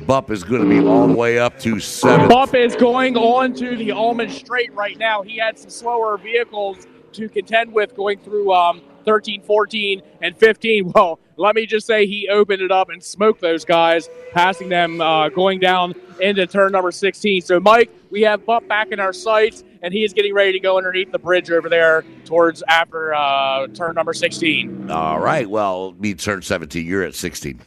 [0.05, 2.27] Bupp is going to be all the way up to seven.
[2.29, 5.21] Bupp is going on to the Ulmann Straight right now.
[5.21, 10.91] He had some slower vehicles to contend with going through um, 13, 14, and 15.
[11.01, 15.01] Well, let me just say he opened it up and smoked those guys, passing them
[15.01, 17.41] uh, going down into turn number 16.
[17.41, 20.59] So, Mike, we have Bupp back in our sights, and he is getting ready to
[20.59, 24.91] go underneath the bridge over there towards after uh, turn number 16.
[24.91, 25.49] All right.
[25.49, 26.85] Well, me turn 17.
[26.85, 27.61] You're at 16.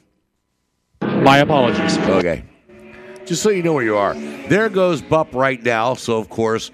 [1.01, 1.99] My apologies.
[1.99, 2.45] Okay.
[3.25, 4.15] Just so you know where you are.
[4.49, 5.95] There goes Bupp right now.
[5.95, 6.71] So, of course,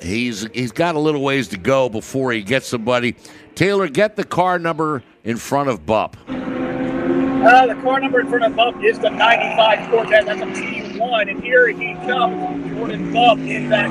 [0.00, 3.16] he's he's got a little ways to go before he gets somebody.
[3.56, 6.14] Taylor, get the car number in front of Bupp.
[6.28, 10.26] Uh, the car number in front of Bupp is the 95 Corvette.
[10.26, 13.86] That's a T1, and here he comes, Jordan Bupp in that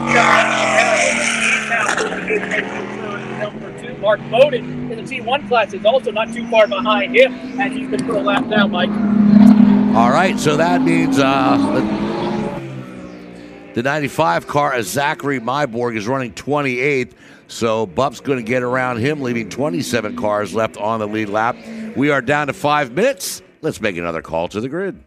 [3.39, 3.39] car.
[3.39, 7.33] Number two, Mark Bowden in the T1 class is also not too far behind him,
[7.59, 8.89] and he's been put a lap down, Mike.
[9.95, 11.57] All right, so that means uh,
[13.73, 17.13] the 95 car of Zachary Myborg is running 28th.
[17.47, 21.55] So Bupp's going to get around him, leaving 27 cars left on the lead lap.
[21.95, 23.41] We are down to five minutes.
[23.61, 25.01] Let's make another call to the grid.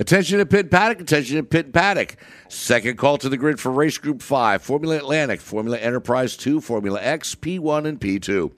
[0.00, 2.16] Attention to Pit Paddock, attention to Pit Paddock.
[2.48, 6.98] Second call to the grid for Race Group 5, Formula Atlantic, Formula Enterprise 2, Formula
[7.02, 8.50] X, P1, and P2.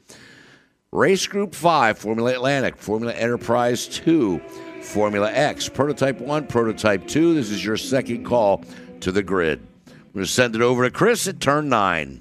[0.92, 4.38] Race Group 5, Formula Atlantic, Formula Enterprise 2,
[4.82, 7.34] Formula X, Prototype 1, Prototype 2.
[7.34, 8.62] This is your second call
[9.00, 9.66] to the grid.
[9.88, 12.20] I'm going to send it over to Chris at turn 9.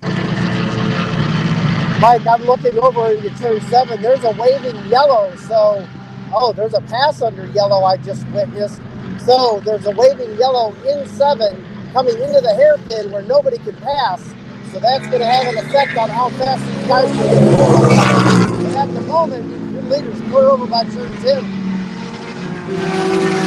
[2.01, 4.01] Mike, I'm looking over into turn seven.
[4.01, 5.35] There's a waving yellow.
[5.35, 5.87] So,
[6.33, 8.81] oh, there's a pass under yellow I just witnessed.
[9.25, 14.23] So there's a waving yellow in seven coming into the hairpin where nobody can pass.
[14.71, 18.75] So that's going to have an effect on how fast these guys can get But
[18.77, 21.37] at the moment, your leader's clear over by turn 10.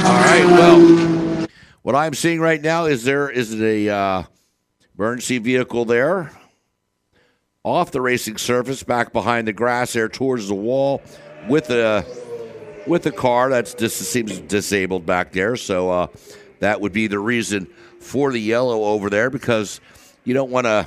[0.04, 1.46] All right, well,
[1.82, 4.22] what I'm seeing right now is there is a uh,
[4.96, 6.30] emergency vehicle there
[7.64, 11.02] off the racing surface, back behind the grass there towards the wall
[11.48, 12.04] with a
[12.86, 15.56] with the car that's just seems disabled back there.
[15.56, 16.06] So uh,
[16.60, 17.66] that would be the reason
[18.00, 19.80] for the yellow over there because
[20.24, 20.86] you don't want to.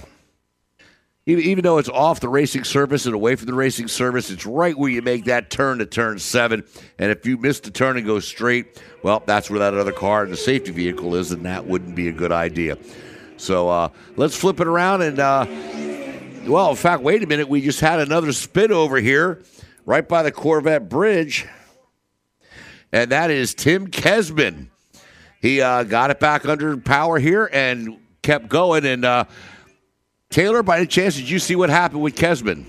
[1.26, 4.46] Even, even though it's off the racing surface and away from the racing surface, it's
[4.46, 6.64] right where you make that turn to turn seven.
[6.98, 10.24] And if you miss the turn and go straight, well, that's where that other car
[10.24, 12.78] and the safety vehicle is, and that wouldn't be a good idea.
[13.36, 15.20] So uh, let's flip it around and.
[15.20, 15.46] Uh,
[16.48, 17.50] well, in fact, wait a minute.
[17.50, 19.44] We just had another spin over here
[19.86, 21.46] right by the Corvette Bridge.
[22.92, 24.68] And that is Tim Kesman.
[25.42, 28.86] He uh, got it back under power here and kept going.
[28.86, 29.26] And uh,
[30.30, 32.66] Taylor, by any chance, did you see what happened with Kesman?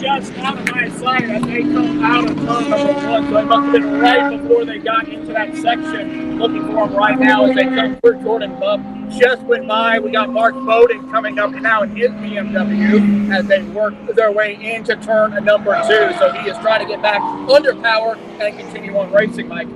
[0.00, 3.28] Just out of my sight as they come out of turn number one.
[3.30, 6.38] So it must have been right before they got into that section.
[6.38, 9.18] Looking for him right now as they come through Jordan Bupp.
[9.18, 9.98] Just went by.
[9.98, 14.54] We got Mark Bowden coming up now in his BMW as they work their way
[14.54, 16.16] into turn number two.
[16.18, 19.68] So he is trying to get back under power and continue on racing, Mike.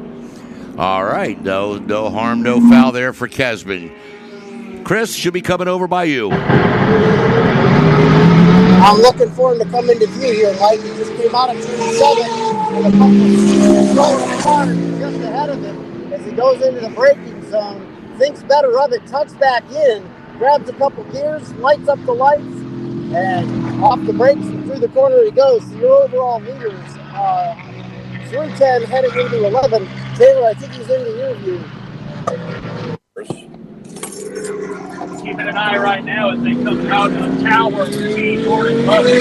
[0.79, 1.41] All right.
[1.43, 3.93] No, no harm, no foul there for Kesman.
[4.85, 6.31] Chris should be coming over by you.
[8.83, 10.81] I'm looking for him to come into view here, Mike.
[10.81, 16.13] He just came out of turn seven with a couple of just ahead of him
[16.13, 17.87] as he goes into the braking zone.
[18.19, 20.05] Thinks better of it, tucks back in,
[20.37, 22.43] grabs a couple gears, lights up the lights,
[23.15, 25.63] and off the brakes and through the corner he goes.
[25.63, 27.55] So your overall leaders uh,
[28.31, 29.89] through 10 heading into 11.
[30.17, 31.63] Taylor, I think he's into your view.
[34.33, 38.79] Keeping an eye right now as they come out of the Tower to see Jordan
[38.87, 39.03] Bupp.
[39.05, 39.21] The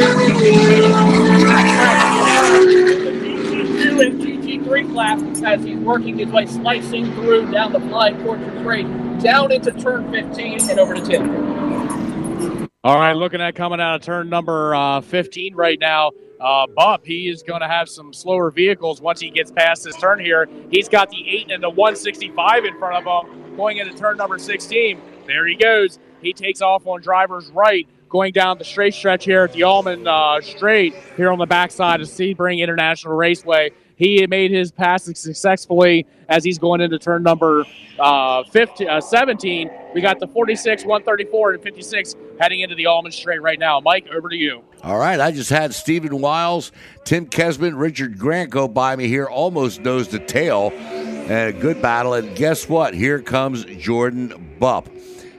[3.19, 8.57] GT2 and GT3 class as he's working his way slicing through down the flying fortress
[8.61, 8.87] straight,
[9.19, 12.00] down into turn 15 and over to 10.
[12.83, 16.13] All right, looking at coming out of turn number uh, 15 right now.
[16.39, 20.19] Uh, he is going to have some slower vehicles once he gets past this turn
[20.19, 20.49] here.
[20.71, 24.39] He's got the 8 and the 165 in front of him going into turn number
[24.39, 24.99] 16.
[25.27, 25.99] There he goes.
[26.23, 30.07] He takes off on driver's right, going down the straight stretch here at the Ulmann
[30.07, 33.69] uh, Straight here on the backside of Sebring International Raceway.
[34.01, 37.65] He made his passes successfully as he's going into turn number
[37.99, 39.69] uh, 15, uh, 17.
[39.93, 43.79] We got the 46, 134, and 56 heading into the Ulmann Straight right now.
[43.79, 44.63] Mike, over to you.
[44.81, 46.71] All right, I just had Stephen Wiles,
[47.03, 51.79] Tim Kesman, Richard Grant go by me here, almost nose to tail, and a good
[51.79, 52.15] battle.
[52.15, 52.95] And guess what?
[52.95, 54.87] Here comes Jordan Bupp,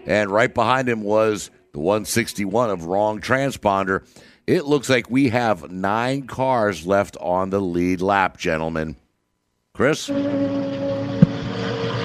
[0.06, 4.04] and right behind him was the 161 of Wrong Transponder.
[4.46, 8.96] It looks like we have nine cars left on the lead lap, gentlemen.
[9.72, 10.06] Chris?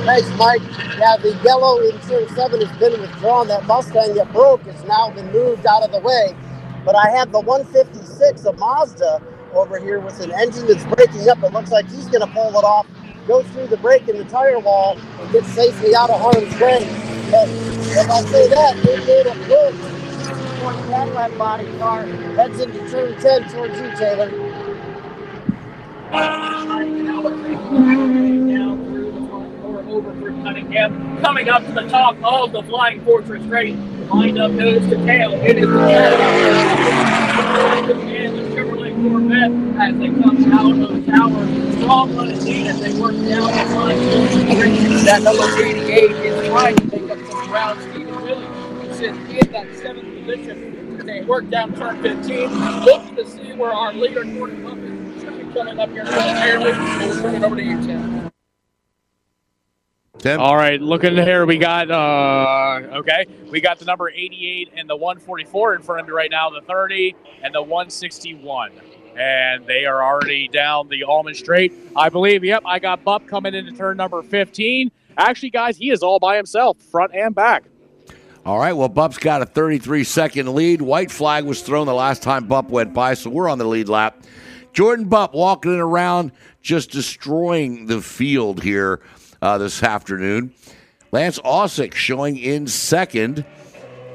[0.04, 0.62] Thanks, Mike.
[1.00, 3.48] Yeah, the yellow in turn seven has been withdrawn.
[3.48, 6.36] That Mustang that broke has now been moved out of the way.
[6.86, 9.20] But I have the 156 of Mazda
[9.54, 11.42] over here with an engine that's breaking up.
[11.42, 12.86] It looks like he's going to pull it off,
[13.28, 16.86] go through the break in the tire wall, and get safely out of harm's way.
[17.32, 19.74] But if I say that, it made a good
[20.58, 24.32] Cadillac body car heads into turn 10 towards you, Taylor.
[31.22, 33.76] Coming up to the top of the Flying Fortress Straight.
[34.10, 35.34] Lined up nose to tail.
[35.34, 35.78] It is the
[38.56, 41.46] Chevrolet Corvette as they come out of the tower.
[41.74, 42.10] Strong
[42.42, 44.00] feet as they work down the line.
[45.06, 47.80] That number 88 is trying to make up some ground.
[47.82, 52.50] Stephen Wiles sits in that seventh position as they work down turn 15.
[52.84, 55.24] Looking to see where our leader, Jordan Bupp, is.
[55.24, 56.72] Should be coming up here momentarily.
[56.72, 58.32] We'll turn it over to you, Tim.
[60.20, 60.42] Tim?
[60.42, 64.96] All right, looking here, we got uh okay, we got the number 88 and the
[64.96, 68.72] 144 in front of me right now, the 30 and the 161.
[69.16, 71.74] And they are already down the Ulmann Straight.
[71.96, 74.92] I believe, yep, I got Bupp coming into turn number 15.
[75.18, 77.64] Actually, guys, he is all by himself, front and back.
[78.48, 80.82] All right, well, Bupp's got a 33 second lead.
[80.82, 83.90] White flag was thrown the last time Bupp went by, so we're on the lead
[83.90, 84.24] lap.
[84.72, 86.32] Jordan Bupp walking it around,
[86.62, 89.02] just destroying the field here
[89.42, 90.54] uh, this afternoon.
[91.12, 93.46] Lance Osick showing in second,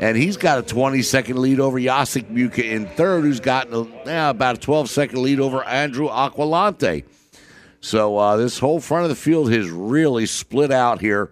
[0.00, 3.74] and he's got a 20 second lead over Yasik Muka in third, who's gotten
[4.06, 7.04] a, about a 12 second lead over Andrew Aquilante.
[7.82, 11.30] So uh, this whole front of the field has really split out here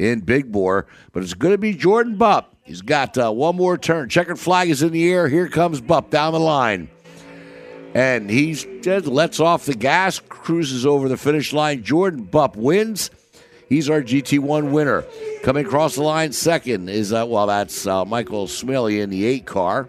[0.00, 2.46] in Big Bore, but it's going to be Jordan Bupp.
[2.62, 4.08] He's got uh, one more turn.
[4.08, 5.28] Checkered flag is in the air.
[5.28, 6.88] Here comes Bupp down the line.
[7.94, 11.82] And he just lets off the gas, cruises over the finish line.
[11.82, 13.10] Jordan Bupp wins.
[13.68, 15.04] He's our GT1 winner.
[15.42, 19.46] Coming across the line second is, uh, well, that's uh, Michael Smiley in the 8
[19.46, 19.88] car.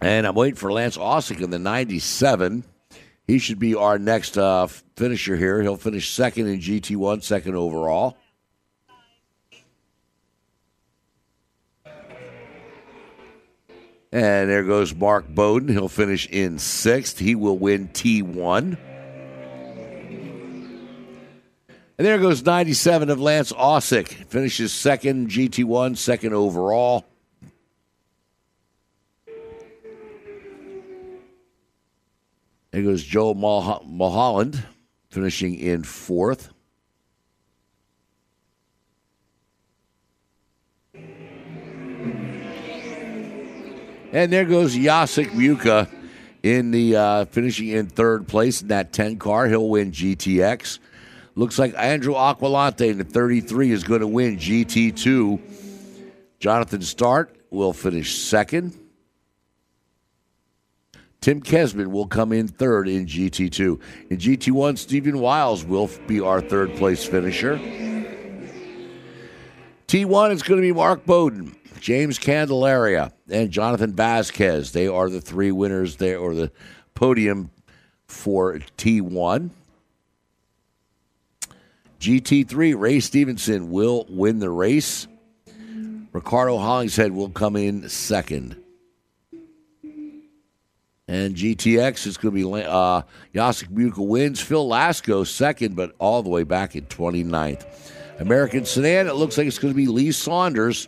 [0.00, 2.64] And I'm waiting for Lance Ossick in the 97.
[3.30, 4.66] He should be our next uh,
[4.96, 5.62] finisher here.
[5.62, 8.16] He'll finish second in GT1, second overall.
[14.10, 15.68] And there goes Mark Bowden.
[15.68, 17.20] He'll finish in sixth.
[17.20, 18.76] He will win T1.
[21.98, 24.08] And there goes 97 of Lance Ossick.
[24.26, 27.04] Finishes second, GT1, second overall.
[32.70, 34.62] There goes Joe Mul- Mulholland,
[35.10, 36.50] finishing in fourth.
[44.12, 45.88] And there goes Yasik Muka
[46.42, 49.46] in the uh, finishing in third place in that 10 car.
[49.46, 50.78] He'll win GTX.
[51.36, 55.40] Looks like Andrew Aquilante in the 33 is going to win GT2.
[56.40, 58.76] Jonathan Start will finish second.
[61.20, 63.80] Tim Kesman will come in third in GT2.
[64.08, 67.58] In GT1, Stephen Wiles will be our third place finisher.
[69.86, 74.72] T1 is going to be Mark Bowden, James Candelaria, and Jonathan Vasquez.
[74.72, 76.52] They are the three winners there, or the
[76.94, 77.50] podium
[78.06, 79.50] for T1.
[82.00, 85.06] GT3, Ray Stevenson will win the race.
[86.12, 88.59] Ricardo Hollingshead will come in second.
[91.10, 93.02] And GTX is going to be uh,
[93.34, 94.40] Muka wins.
[94.40, 97.66] Phil Lasco second, but all the way back in 29th.
[98.20, 100.86] American Sedan, it looks like it's going to be Lee Saunders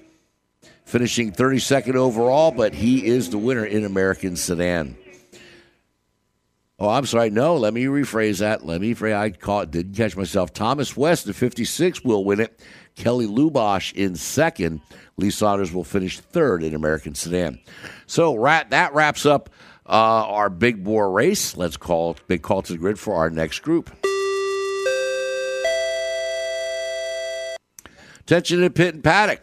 [0.84, 4.96] finishing 32nd overall, but he is the winner in American Sedan.
[6.78, 7.30] Oh, I'm sorry.
[7.30, 8.64] No, let me rephrase that.
[8.64, 9.16] Let me rephrase.
[9.16, 10.52] I caught, didn't catch myself.
[10.52, 12.60] Thomas West, the 56, will win it.
[12.94, 14.82] Kelly Lubosh in second.
[15.16, 17.58] Lee Saunders will finish third in American Sedan.
[18.06, 19.50] So rat, that wraps up
[19.86, 21.56] uh, our big bore race.
[21.56, 23.90] Let's call big call to the grid for our next group.
[28.20, 29.42] Attention to pit and paddock.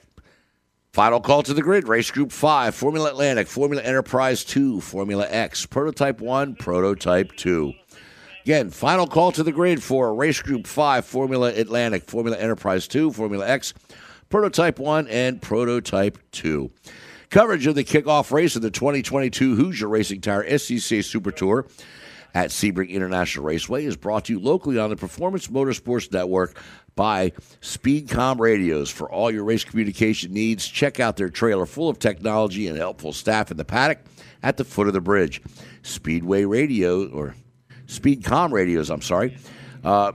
[0.93, 1.87] Final call to the grid.
[1.87, 7.73] Race Group 5, Formula Atlantic, Formula Enterprise 2, Formula X, Prototype 1, Prototype 2.
[8.43, 13.11] Again, final call to the grid for Race Group 5, Formula Atlantic, Formula Enterprise 2,
[13.11, 13.73] Formula X,
[14.29, 16.71] Prototype 1, and Prototype 2.
[17.29, 21.67] Coverage of the kickoff race of the 2022 Hoosier Racing Tire SCCA Super Tour
[22.33, 26.59] at Sebring International Raceway is brought to you locally on the Performance Motorsports Network
[26.95, 27.29] by
[27.61, 28.89] Speedcom Radios.
[28.89, 33.13] For all your race communication needs, check out their trailer full of technology and helpful
[33.13, 33.99] staff in the paddock
[34.41, 35.39] at the foot of the bridge.
[35.83, 37.35] Speedway Radio, or
[37.85, 39.37] Speedcom Radios, I'm sorry,
[39.83, 40.13] uh,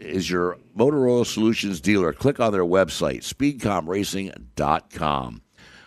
[0.00, 2.12] is your Motorola Solutions dealer.
[2.12, 5.42] Click on their website, speedcomracing.com.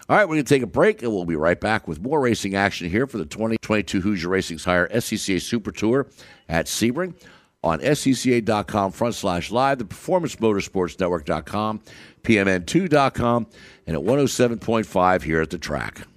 [0.10, 2.20] All right, we're going to take a break, and we'll be right back with more
[2.20, 6.07] racing action here for the 2022 Hoosier Racing Tire SCCA Super Tour
[6.47, 7.14] at Sebring
[7.64, 11.82] on scca.com front slash live, the Performance Motorsports Network.com,
[12.24, 13.47] PMN2.com,
[13.86, 16.07] and at 107.5 here at the track.